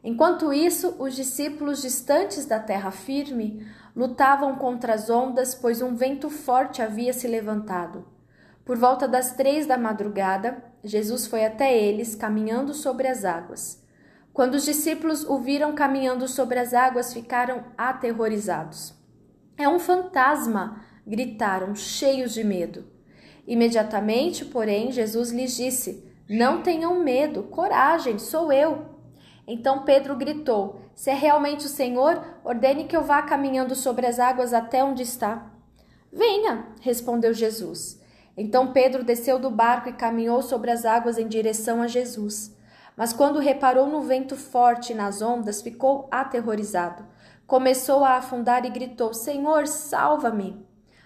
Enquanto 0.03 0.53
isso, 0.53 0.95
os 0.99 1.15
discípulos 1.15 1.81
distantes 1.81 2.45
da 2.45 2.59
terra 2.59 2.91
firme 2.91 3.65
lutavam 3.95 4.55
contra 4.55 4.93
as 4.93 5.09
ondas, 5.09 5.55
pois 5.55 5.81
um 5.81 5.95
vento 5.95 6.29
forte 6.29 6.81
havia 6.81 7.11
se 7.11 7.27
levantado. 7.27 8.16
Por 8.67 8.77
volta 8.77 9.07
das 9.07 9.31
três 9.31 9.65
da 9.65 9.77
madrugada, 9.77 10.61
Jesus 10.83 11.25
foi 11.25 11.45
até 11.45 11.73
eles, 11.73 12.15
caminhando 12.15 12.73
sobre 12.73 13.07
as 13.07 13.23
águas. 13.23 13.81
Quando 14.33 14.55
os 14.55 14.65
discípulos 14.65 15.23
o 15.23 15.39
viram 15.39 15.73
caminhando 15.73 16.27
sobre 16.27 16.59
as 16.59 16.73
águas, 16.73 17.13
ficaram 17.13 17.63
aterrorizados. 17.77 18.93
É 19.57 19.69
um 19.69 19.79
fantasma! 19.79 20.83
gritaram, 21.07 21.73
cheios 21.75 22.33
de 22.33 22.43
medo. 22.43 22.83
Imediatamente, 23.47 24.43
porém, 24.43 24.91
Jesus 24.91 25.31
lhes 25.31 25.55
disse: 25.55 26.03
Não 26.29 26.61
tenham 26.61 27.01
medo, 27.01 27.43
coragem, 27.43 28.19
sou 28.19 28.51
eu. 28.51 28.97
Então 29.47 29.85
Pedro 29.85 30.13
gritou: 30.17 30.81
Se 30.93 31.09
é 31.09 31.13
realmente 31.13 31.65
o 31.67 31.69
Senhor, 31.69 32.21
ordene 32.43 32.83
que 32.83 32.97
eu 32.97 33.05
vá 33.05 33.21
caminhando 33.21 33.75
sobre 33.75 34.05
as 34.05 34.19
águas 34.19 34.53
até 34.53 34.83
onde 34.83 35.03
está. 35.03 35.53
Venha, 36.11 36.65
respondeu 36.81 37.33
Jesus. 37.33 38.05
Então 38.37 38.71
Pedro 38.71 39.03
desceu 39.03 39.39
do 39.39 39.49
barco 39.49 39.89
e 39.89 39.93
caminhou 39.93 40.43
sobre 40.43 40.69
as 40.69 40.85
águas 40.85 41.17
em 41.17 41.27
direção 41.27 41.81
a 41.81 41.87
Jesus. 41.87 42.55
Mas 42.95 43.11
quando 43.11 43.39
reparou 43.39 43.87
no 43.87 44.01
vento 44.01 44.35
forte 44.35 44.93
e 44.93 44.95
nas 44.95 45.21
ondas, 45.21 45.61
ficou 45.61 46.07
aterrorizado. 46.11 47.03
Começou 47.47 48.05
a 48.05 48.17
afundar 48.17 48.63
e 48.65 48.69
gritou: 48.69 49.13
Senhor, 49.13 49.65
salva-me! 49.65 50.63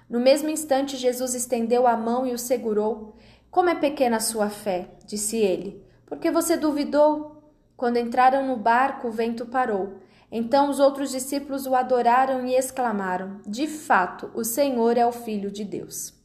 No 0.09 0.19
mesmo 0.19 0.49
instante, 0.49 0.97
Jesus 0.97 1.33
estendeu 1.33 1.87
a 1.87 1.95
mão 1.95 2.27
e 2.27 2.33
o 2.33 2.37
segurou. 2.37 3.15
Como 3.49 3.69
é 3.69 3.75
pequena 3.75 4.17
a 4.17 4.21
sua 4.21 4.49
fé, 4.49 4.89
disse 5.05 5.37
ele. 5.37 5.81
Porque 6.05 6.29
você 6.29 6.57
duvidou? 6.57 7.43
Quando 7.77 7.97
entraram 7.97 8.45
no 8.45 8.57
barco, 8.57 9.07
o 9.07 9.11
vento 9.11 9.45
parou. 9.45 9.93
Então 10.31 10.69
os 10.69 10.79
outros 10.79 11.11
discípulos 11.11 11.65
o 11.65 11.75
adoraram 11.75 12.45
e 12.45 12.55
exclamaram: 12.55 13.39
De 13.47 13.67
fato, 13.67 14.29
o 14.33 14.43
Senhor 14.43 14.97
é 14.97 15.05
o 15.05 15.11
Filho 15.11 15.49
de 15.49 15.63
Deus. 15.63 16.20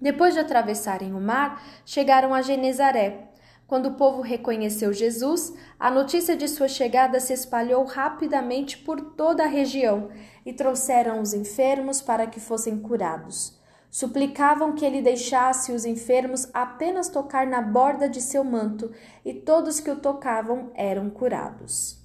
Depois 0.00 0.34
de 0.34 0.40
atravessarem 0.40 1.12
o 1.12 1.20
mar, 1.20 1.62
chegaram 1.84 2.32
a 2.32 2.40
Genezaré. 2.40 3.28
Quando 3.66 3.86
o 3.86 3.94
povo 3.94 4.22
reconheceu 4.22 4.92
Jesus, 4.92 5.52
a 5.78 5.90
notícia 5.90 6.36
de 6.36 6.48
sua 6.48 6.68
chegada 6.68 7.20
se 7.20 7.32
espalhou 7.32 7.84
rapidamente 7.84 8.78
por 8.78 9.00
toda 9.00 9.44
a 9.44 9.48
região 9.48 10.08
e 10.46 10.52
trouxeram 10.52 11.20
os 11.20 11.34
enfermos 11.34 12.00
para 12.00 12.26
que 12.26 12.40
fossem 12.40 12.78
curados. 12.78 13.58
Suplicavam 13.90 14.74
que 14.74 14.84
ele 14.84 15.02
deixasse 15.02 15.72
os 15.72 15.84
enfermos 15.84 16.48
apenas 16.54 17.08
tocar 17.08 17.46
na 17.46 17.60
borda 17.60 18.08
de 18.08 18.20
seu 18.20 18.44
manto, 18.44 18.90
e 19.24 19.34
todos 19.34 19.80
que 19.80 19.90
o 19.90 19.96
tocavam 19.96 20.70
eram 20.74 21.10
curados. 21.10 21.98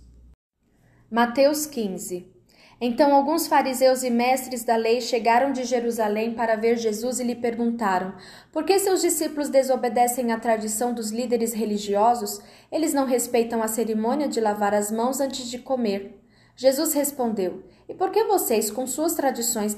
Mateus 1.09 1.65
15 1.65 2.32
Então 2.81 3.15
alguns 3.15 3.47
fariseus 3.47 4.03
e 4.03 4.09
mestres 4.09 4.63
da 4.63 4.75
lei 4.75 4.99
chegaram 4.99 5.51
de 5.51 5.63
Jerusalém 5.63 6.33
para 6.33 6.55
ver 6.55 6.77
Jesus 6.77 7.19
e 7.19 7.23
lhe 7.23 7.35
perguntaram: 7.35 8.13
Por 8.51 8.63
que 8.63 8.77
seus 8.79 9.01
discípulos 9.01 9.49
desobedecem 9.49 10.31
à 10.31 10.39
tradição 10.39 10.93
dos 10.93 11.11
líderes 11.11 11.53
religiosos? 11.53 12.41
Eles 12.71 12.93
não 12.93 13.05
respeitam 13.05 13.61
a 13.61 13.67
cerimônia 13.67 14.27
de 14.27 14.41
lavar 14.41 14.73
as 14.73 14.91
mãos 14.91 15.19
antes 15.19 15.49
de 15.49 15.59
comer. 15.59 16.19
Jesus 16.55 16.93
respondeu: 16.93 17.63
E 17.87 17.93
por 17.93 18.11
que 18.11 18.23
vocês, 18.25 18.69
com 18.69 18.85
suas 18.85 19.13
tradições, 19.13 19.75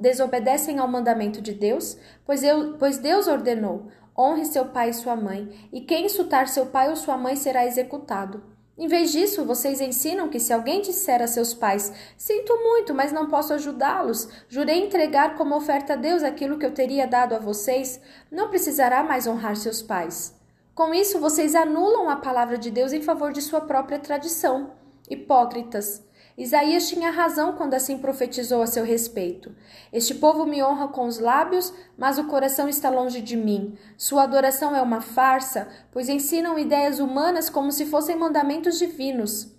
desobedecem 0.00 0.78
ao 0.78 0.88
mandamento 0.88 1.40
de 1.40 1.52
Deus? 1.52 1.96
Pois, 2.24 2.42
eu, 2.42 2.76
pois 2.78 2.98
Deus 2.98 3.26
ordenou: 3.26 3.88
honre 4.16 4.44
seu 4.44 4.66
pai 4.66 4.90
e 4.90 4.94
sua 4.94 5.14
mãe, 5.14 5.48
e 5.72 5.80
quem 5.82 6.06
insultar 6.06 6.48
seu 6.48 6.66
pai 6.66 6.88
ou 6.88 6.96
sua 6.96 7.16
mãe 7.16 7.36
será 7.36 7.64
executado. 7.64 8.42
Em 8.78 8.86
vez 8.86 9.10
disso, 9.10 9.44
vocês 9.44 9.80
ensinam 9.80 10.28
que 10.28 10.38
se 10.38 10.52
alguém 10.52 10.80
disser 10.80 11.20
a 11.20 11.26
seus 11.26 11.52
pais: 11.52 11.92
Sinto 12.16 12.56
muito, 12.62 12.94
mas 12.94 13.12
não 13.12 13.28
posso 13.28 13.52
ajudá-los, 13.52 14.28
jurei 14.48 14.78
entregar 14.78 15.36
como 15.36 15.56
oferta 15.56 15.94
a 15.94 15.96
Deus 15.96 16.22
aquilo 16.22 16.58
que 16.58 16.64
eu 16.64 16.72
teria 16.72 17.04
dado 17.04 17.34
a 17.34 17.40
vocês, 17.40 18.00
não 18.30 18.48
precisará 18.48 19.02
mais 19.02 19.26
honrar 19.26 19.56
seus 19.56 19.82
pais. 19.82 20.32
Com 20.76 20.94
isso, 20.94 21.18
vocês 21.18 21.56
anulam 21.56 22.08
a 22.08 22.16
palavra 22.16 22.56
de 22.56 22.70
Deus 22.70 22.92
em 22.92 23.02
favor 23.02 23.32
de 23.32 23.42
sua 23.42 23.60
própria 23.60 23.98
tradição. 23.98 24.70
Hipócritas! 25.10 26.07
Isaías 26.38 26.88
tinha 26.88 27.10
razão 27.10 27.54
quando 27.54 27.74
assim 27.74 27.98
profetizou 27.98 28.62
a 28.62 28.66
seu 28.68 28.84
respeito. 28.84 29.52
Este 29.92 30.14
povo 30.14 30.46
me 30.46 30.62
honra 30.62 30.86
com 30.86 31.04
os 31.08 31.18
lábios, 31.18 31.74
mas 31.96 32.16
o 32.16 32.28
coração 32.28 32.68
está 32.68 32.88
longe 32.88 33.20
de 33.20 33.36
mim. 33.36 33.76
Sua 33.96 34.22
adoração 34.22 34.74
é 34.74 34.80
uma 34.80 35.00
farsa, 35.00 35.66
pois 35.90 36.08
ensinam 36.08 36.56
ideias 36.56 37.00
humanas 37.00 37.50
como 37.50 37.72
se 37.72 37.86
fossem 37.86 38.14
mandamentos 38.14 38.78
divinos. 38.78 39.52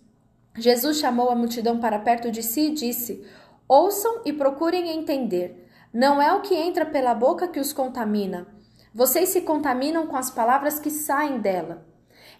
Jesus 0.56 1.00
chamou 1.00 1.30
a 1.30 1.36
multidão 1.36 1.82
para 1.82 2.00
perto 2.00 2.32
de 2.32 2.42
si 2.42 2.68
e 2.68 2.74
disse: 2.74 3.28
Ouçam 3.68 4.22
e 4.24 4.32
procurem 4.32 4.90
entender. 4.90 5.68
Não 5.94 6.22
é 6.22 6.34
o 6.34 6.40
que 6.42 6.56
entra 6.56 6.86
pela 6.86 7.14
boca 7.14 7.50
que 7.50 7.60
os 7.60 7.74
contamina. 7.74 8.48
Vocês 8.96 9.28
se 9.28 9.42
contaminam 9.42 10.08
com 10.08 10.16
as 10.16 10.32
palavras 10.32 10.80
que 10.80 10.90
saem 10.90 11.42
dela. 11.42 11.89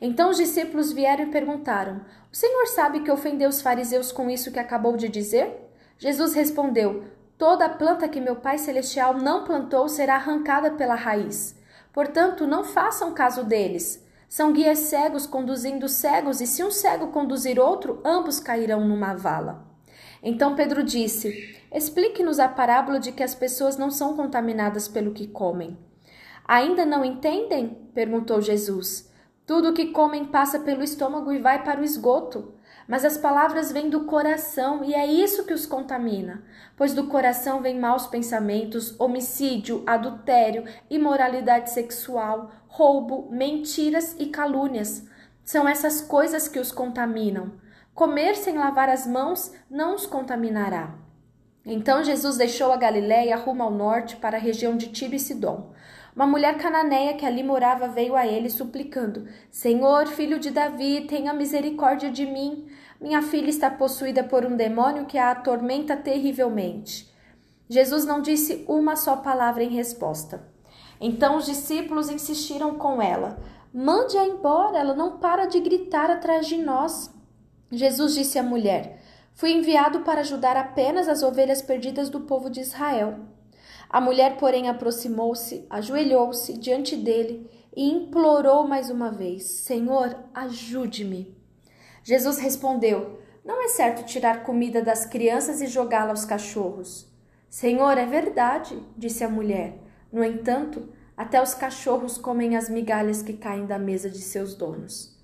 Então 0.02 0.30
os 0.30 0.38
discípulos 0.38 0.92
vieram 0.92 1.26
e 1.26 1.32
perguntaram: 1.32 2.02
O 2.32 2.36
Senhor 2.36 2.68
sabe 2.68 3.02
que 3.02 3.12
ofendeu 3.12 3.50
os 3.50 3.62
fariseus 3.62 4.12
com 4.12 4.30
isso 4.30 4.52
que 4.52 4.60
acabou 4.60 4.96
de 4.96 5.10
dizer? 5.10 5.70
Jesus 5.98 6.34
respondeu: 6.34 7.04
Toda 7.38 7.70
planta 7.70 8.08
que 8.08 8.22
meu 8.22 8.38
Pai 8.38 8.58
Celestial 8.58 9.16
não 9.18 9.44
plantou 9.44 9.88
será 9.90 10.16
arrancada 10.16 10.72
pela 10.72 10.96
raiz. 10.96 11.58
Portanto, 11.92 12.46
não 12.46 12.64
façam 12.64 13.14
caso 13.14 13.44
deles. 13.44 14.06
São 14.30 14.54
guias 14.54 14.80
cegos 14.80 15.26
conduzindo 15.26 15.90
cegos, 15.90 16.40
e 16.40 16.46
se 16.46 16.64
um 16.64 16.70
cego 16.70 17.08
conduzir 17.08 17.60
outro, 17.60 18.00
ambos 18.06 18.40
cairão 18.40 18.88
numa 18.88 19.16
vala. 19.16 19.66
Então 20.22 20.56
Pedro 20.56 20.84
disse: 20.84 21.58
Explique-nos 21.74 22.40
a 22.40 22.48
parábola 22.48 23.00
de 23.00 23.12
que 23.12 23.24
as 23.24 23.34
pessoas 23.34 23.78
não 23.78 23.90
são 23.90 24.16
contaminadas 24.16 24.88
pelo 24.88 25.14
que 25.14 25.28
comem. 25.28 25.78
Ainda 26.48 26.86
não 26.86 27.04
entendem? 27.04 27.90
perguntou 27.94 28.42
Jesus. 28.42 29.09
Tudo 29.50 29.70
o 29.70 29.74
que 29.74 29.88
comem 29.88 30.26
passa 30.26 30.60
pelo 30.60 30.84
estômago 30.84 31.34
e 31.34 31.40
vai 31.40 31.64
para 31.64 31.82
o 31.82 31.84
esgoto. 31.84 32.54
Mas 32.88 33.04
as 33.04 33.18
palavras 33.18 33.72
vêm 33.72 33.90
do 33.90 34.02
coração 34.02 34.84
e 34.84 34.94
é 34.94 35.08
isso 35.08 35.44
que 35.44 35.54
os 35.54 35.66
contamina, 35.66 36.44
pois 36.78 36.94
do 36.94 37.08
coração 37.08 37.60
vêm 37.60 37.80
maus 37.80 38.06
pensamentos, 38.06 38.94
homicídio, 39.00 39.82
adultério, 39.88 40.66
imoralidade 40.88 41.72
sexual, 41.72 42.52
roubo, 42.68 43.28
mentiras 43.32 44.16
e 44.20 44.28
calúnias. 44.28 45.08
São 45.44 45.68
essas 45.68 46.00
coisas 46.00 46.48
que 46.48 46.60
os 46.60 46.72
contaminam. 46.72 47.54
Comer 47.96 48.36
sem 48.36 48.56
lavar 48.56 48.88
as 48.88 49.08
mãos 49.08 49.52
não 49.68 49.96
os 49.96 50.06
contaminará. 50.06 50.94
Então 51.66 52.04
Jesus 52.04 52.38
deixou 52.38 52.72
a 52.72 52.78
Galiléia 52.78 53.36
rumo 53.36 53.64
ao 53.64 53.72
norte 53.72 54.16
para 54.16 54.38
a 54.38 54.40
região 54.40 54.78
de 54.78 54.90
Tiro 54.90 55.16
e 55.16 55.20
Sidom. 55.20 55.74
Uma 56.16 56.26
mulher 56.26 56.58
cananeia 56.58 57.14
que 57.14 57.26
ali 57.26 57.44
morava 57.44 57.88
veio 57.88 58.16
a 58.16 58.26
ele 58.26 58.50
suplicando: 58.50 59.28
Senhor, 59.52 60.08
filho 60.08 60.40
de 60.40 60.50
Davi, 60.50 61.06
tenha 61.08 61.34
misericórdia 61.34 62.12
de 62.12 62.26
mim. 62.26 62.68
Minha 63.00 63.22
filha 63.22 63.50
está 63.50 63.70
possuída 63.70 64.24
por 64.24 64.46
um 64.46 64.56
demônio 64.56 65.06
que 65.06 65.18
a 65.18 65.32
atormenta 65.32 65.96
terrivelmente. 65.96 67.10
Jesus 67.70 68.04
não 68.06 68.22
disse 68.22 68.66
uma 68.68 68.96
só 68.96 69.18
palavra 69.18 69.64
em 69.64 69.70
resposta. 69.70 70.44
Então 71.00 71.38
os 71.38 71.46
discípulos 71.46 72.10
insistiram 72.10 72.76
com 72.76 73.02
ela: 73.02 73.40
Mande-a 73.74 74.26
embora, 74.26 74.80
ela 74.80 74.96
não 74.96 75.20
para 75.20 75.46
de 75.46 75.60
gritar 75.60 76.10
atrás 76.10 76.48
de 76.48 76.58
nós. 76.58 77.14
Jesus 77.72 78.16
disse 78.16 78.40
à 78.40 78.44
mulher: 78.44 79.00
Fui 79.34 79.52
enviado 79.52 80.02
para 80.02 80.22
ajudar 80.22 80.58
apenas 80.58 81.08
as 81.08 81.22
ovelhas 81.22 81.62
perdidas 81.62 82.10
do 82.10 82.22
povo 82.22 82.50
de 82.50 82.60
Israel. 82.60 83.20
A 83.90 84.00
mulher, 84.00 84.38
porém, 84.38 84.70
aproximou-se, 84.70 85.66
ajoelhou-se 85.70 86.54
diante 86.54 86.96
dele 86.96 87.50
e 87.76 87.90
implorou 87.90 88.68
mais 88.68 88.90
uma 88.92 89.12
vez: 89.12 89.44
Senhor, 89.44 90.16
ajude-me. 90.34 91.36
Jesus 92.04 92.38
respondeu: 92.38 93.20
Não 93.44 93.64
é 93.64 93.68
certo 93.70 94.06
tirar 94.06 94.44
comida 94.44 94.82
das 94.82 95.06
crianças 95.06 95.60
e 95.60 95.68
jogá-la 95.68 96.12
aos 96.12 96.24
cachorros. 96.24 97.12
Senhor, 97.50 97.98
é 97.98 98.06
verdade, 98.06 98.78
disse 98.96 99.24
a 99.24 99.30
mulher. 99.30 99.80
No 100.12 100.24
entanto, 100.24 100.90
até 101.18 101.42
os 101.42 101.56
cachorros 101.56 102.18
comem 102.18 102.56
as 102.56 102.70
migalhas 102.70 103.24
que 103.24 103.34
caem 103.34 103.66
da 103.66 103.80
mesa 103.80 104.10
de 104.10 104.20
seus 104.20 104.54
donos. 104.54 105.18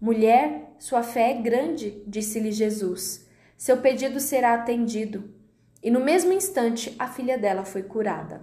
Mulher, 0.00 0.74
sua 0.78 1.02
fé 1.02 1.30
é 1.30 1.40
grande, 1.42 2.02
disse-lhe 2.06 2.52
Jesus. 2.52 3.28
Seu 3.56 3.78
pedido 3.78 4.18
será 4.18 4.54
atendido. 4.54 5.41
E 5.82 5.90
no 5.90 6.00
mesmo 6.00 6.32
instante, 6.32 6.94
a 6.98 7.08
filha 7.08 7.36
dela 7.36 7.64
foi 7.64 7.82
curada. 7.82 8.42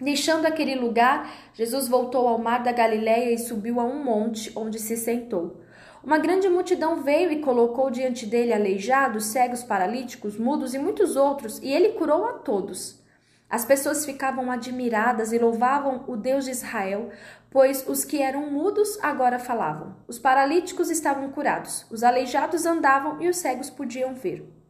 Deixando 0.00 0.46
aquele 0.46 0.74
lugar, 0.74 1.30
Jesus 1.52 1.86
voltou 1.88 2.26
ao 2.26 2.38
mar 2.38 2.62
da 2.62 2.72
Galiléia 2.72 3.32
e 3.32 3.38
subiu 3.38 3.78
a 3.78 3.84
um 3.84 4.02
monte, 4.02 4.50
onde 4.56 4.78
se 4.78 4.96
sentou. 4.96 5.60
Uma 6.02 6.18
grande 6.18 6.48
multidão 6.48 7.02
veio 7.02 7.30
e 7.30 7.40
colocou 7.40 7.90
diante 7.90 8.26
dele 8.26 8.52
aleijados, 8.52 9.26
cegos, 9.26 9.62
paralíticos, 9.62 10.36
mudos 10.36 10.74
e 10.74 10.78
muitos 10.78 11.16
outros, 11.16 11.58
e 11.62 11.70
ele 11.70 11.90
curou 11.90 12.26
a 12.26 12.32
todos. 12.34 13.02
As 13.48 13.64
pessoas 13.64 14.04
ficavam 14.04 14.50
admiradas 14.50 15.32
e 15.32 15.38
louvavam 15.38 16.04
o 16.08 16.16
Deus 16.16 16.46
de 16.46 16.50
Israel, 16.50 17.10
pois 17.50 17.86
os 17.86 18.04
que 18.04 18.20
eram 18.20 18.50
mudos 18.50 18.98
agora 19.00 19.38
falavam. 19.38 19.94
Os 20.08 20.18
paralíticos 20.18 20.90
estavam 20.90 21.30
curados, 21.30 21.86
os 21.90 22.02
aleijados 22.02 22.66
andavam 22.66 23.22
e 23.22 23.28
os 23.28 23.36
cegos 23.36 23.70
podiam 23.70 24.14
ver. 24.14 24.63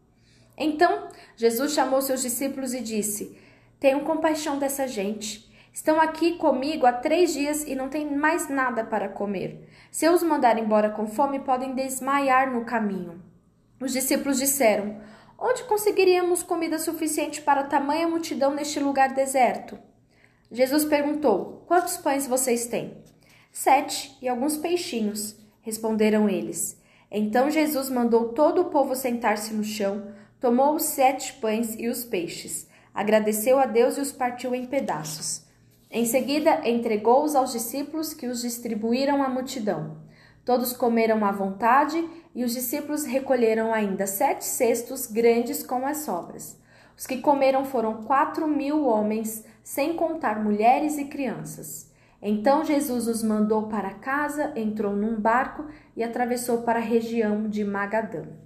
Então 0.57 1.09
Jesus 1.37 1.73
chamou 1.73 2.01
seus 2.01 2.23
discípulos 2.23 2.75
e 2.75 2.81
disse: 2.81 3.39
Tenham 3.81 4.05
compaixão 4.05 4.59
dessa 4.59 4.87
gente. 4.87 5.53
Estão 5.73 6.01
aqui 6.01 6.37
comigo 6.39 6.87
há 6.87 6.93
três 6.93 7.35
dias 7.35 7.65
e 7.65 7.75
não 7.75 7.89
têm 7.89 8.17
mais 8.17 8.49
nada 8.49 8.85
para 8.85 9.09
comer. 9.09 9.69
Se 9.91 10.05
eu 10.05 10.13
os 10.13 10.23
mandar 10.23 10.57
embora 10.57 10.91
com 10.91 11.07
fome, 11.07 11.41
podem 11.41 11.75
desmaiar 11.75 12.53
no 12.53 12.65
caminho. 12.65 13.21
Os 13.81 13.93
discípulos 13.93 14.39
disseram: 14.39 15.01
Onde 15.39 15.65
conseguiríamos 15.65 16.43
comida 16.43 16.79
suficiente 16.79 17.43
para 17.43 17.65
tamanha 17.65 18.07
multidão 18.07 18.55
neste 18.55 18.79
lugar 18.79 19.13
deserto? 19.13 19.79
Jesus 20.51 20.85
perguntou: 20.85 21.65
Quantos 21.67 21.97
pães 21.97 22.27
vocês 22.27 22.67
têm? 22.67 23.03
Sete 23.51 24.17
e 24.23 24.29
alguns 24.29 24.57
peixinhos, 24.57 25.37
responderam 25.61 26.29
eles. 26.29 26.81
Então 27.11 27.51
Jesus 27.51 27.89
mandou 27.89 28.29
todo 28.29 28.63
o 28.63 28.71
povo 28.71 28.95
sentar-se 28.95 29.53
no 29.53 29.65
chão, 29.65 30.13
tomou 30.45 30.75
os 30.75 30.83
sete 30.83 31.33
pães 31.41 31.75
e 31.79 31.89
os 31.89 32.05
peixes, 32.05 32.69
agradeceu 32.93 33.59
a 33.59 33.65
Deus 33.65 33.97
e 33.97 34.03
os 34.03 34.13
partiu 34.13 34.55
em 34.55 34.67
pedaços. 34.67 35.43
Em 35.91 36.05
seguida, 36.05 36.69
entregou-os 36.69 37.35
aos 37.35 37.53
discípulos 37.53 38.13
que 38.13 38.27
os 38.27 38.43
distribuíram 38.43 39.23
à 39.23 39.29
multidão. 39.31 39.97
Todos 40.45 40.75
comeram 40.75 41.25
à 41.25 41.33
vontade 41.33 42.07
e 42.35 42.45
os 42.45 42.53
discípulos 42.53 43.07
recolheram 43.07 43.73
ainda 43.73 44.07
sete 44.07 44.45
cestos 44.45 45.07
grandes 45.07 45.65
com 45.65 45.87
as 45.87 46.05
sobras. 46.05 46.61
Os 46.95 47.07
que 47.07 47.23
comeram 47.23 47.65
foram 47.65 48.03
quatro 48.03 48.47
mil 48.47 48.85
homens, 48.85 49.47
sem 49.63 49.95
contar 49.97 50.45
mulheres 50.45 50.99
e 50.99 51.07
crianças. 51.07 51.91
Então 52.21 52.63
Jesus 52.63 53.09
os 53.09 53.23
mandou 53.23 53.63
para 53.69 53.95
casa, 53.95 54.53
entrou 54.55 54.95
num 54.95 55.19
barco 55.19 55.65
e 55.97 56.05
atravessou 56.05 56.65
para 56.65 56.81
a 56.81 56.83
região 56.83 57.49
de 57.49 57.65
Magadã. 57.65 58.44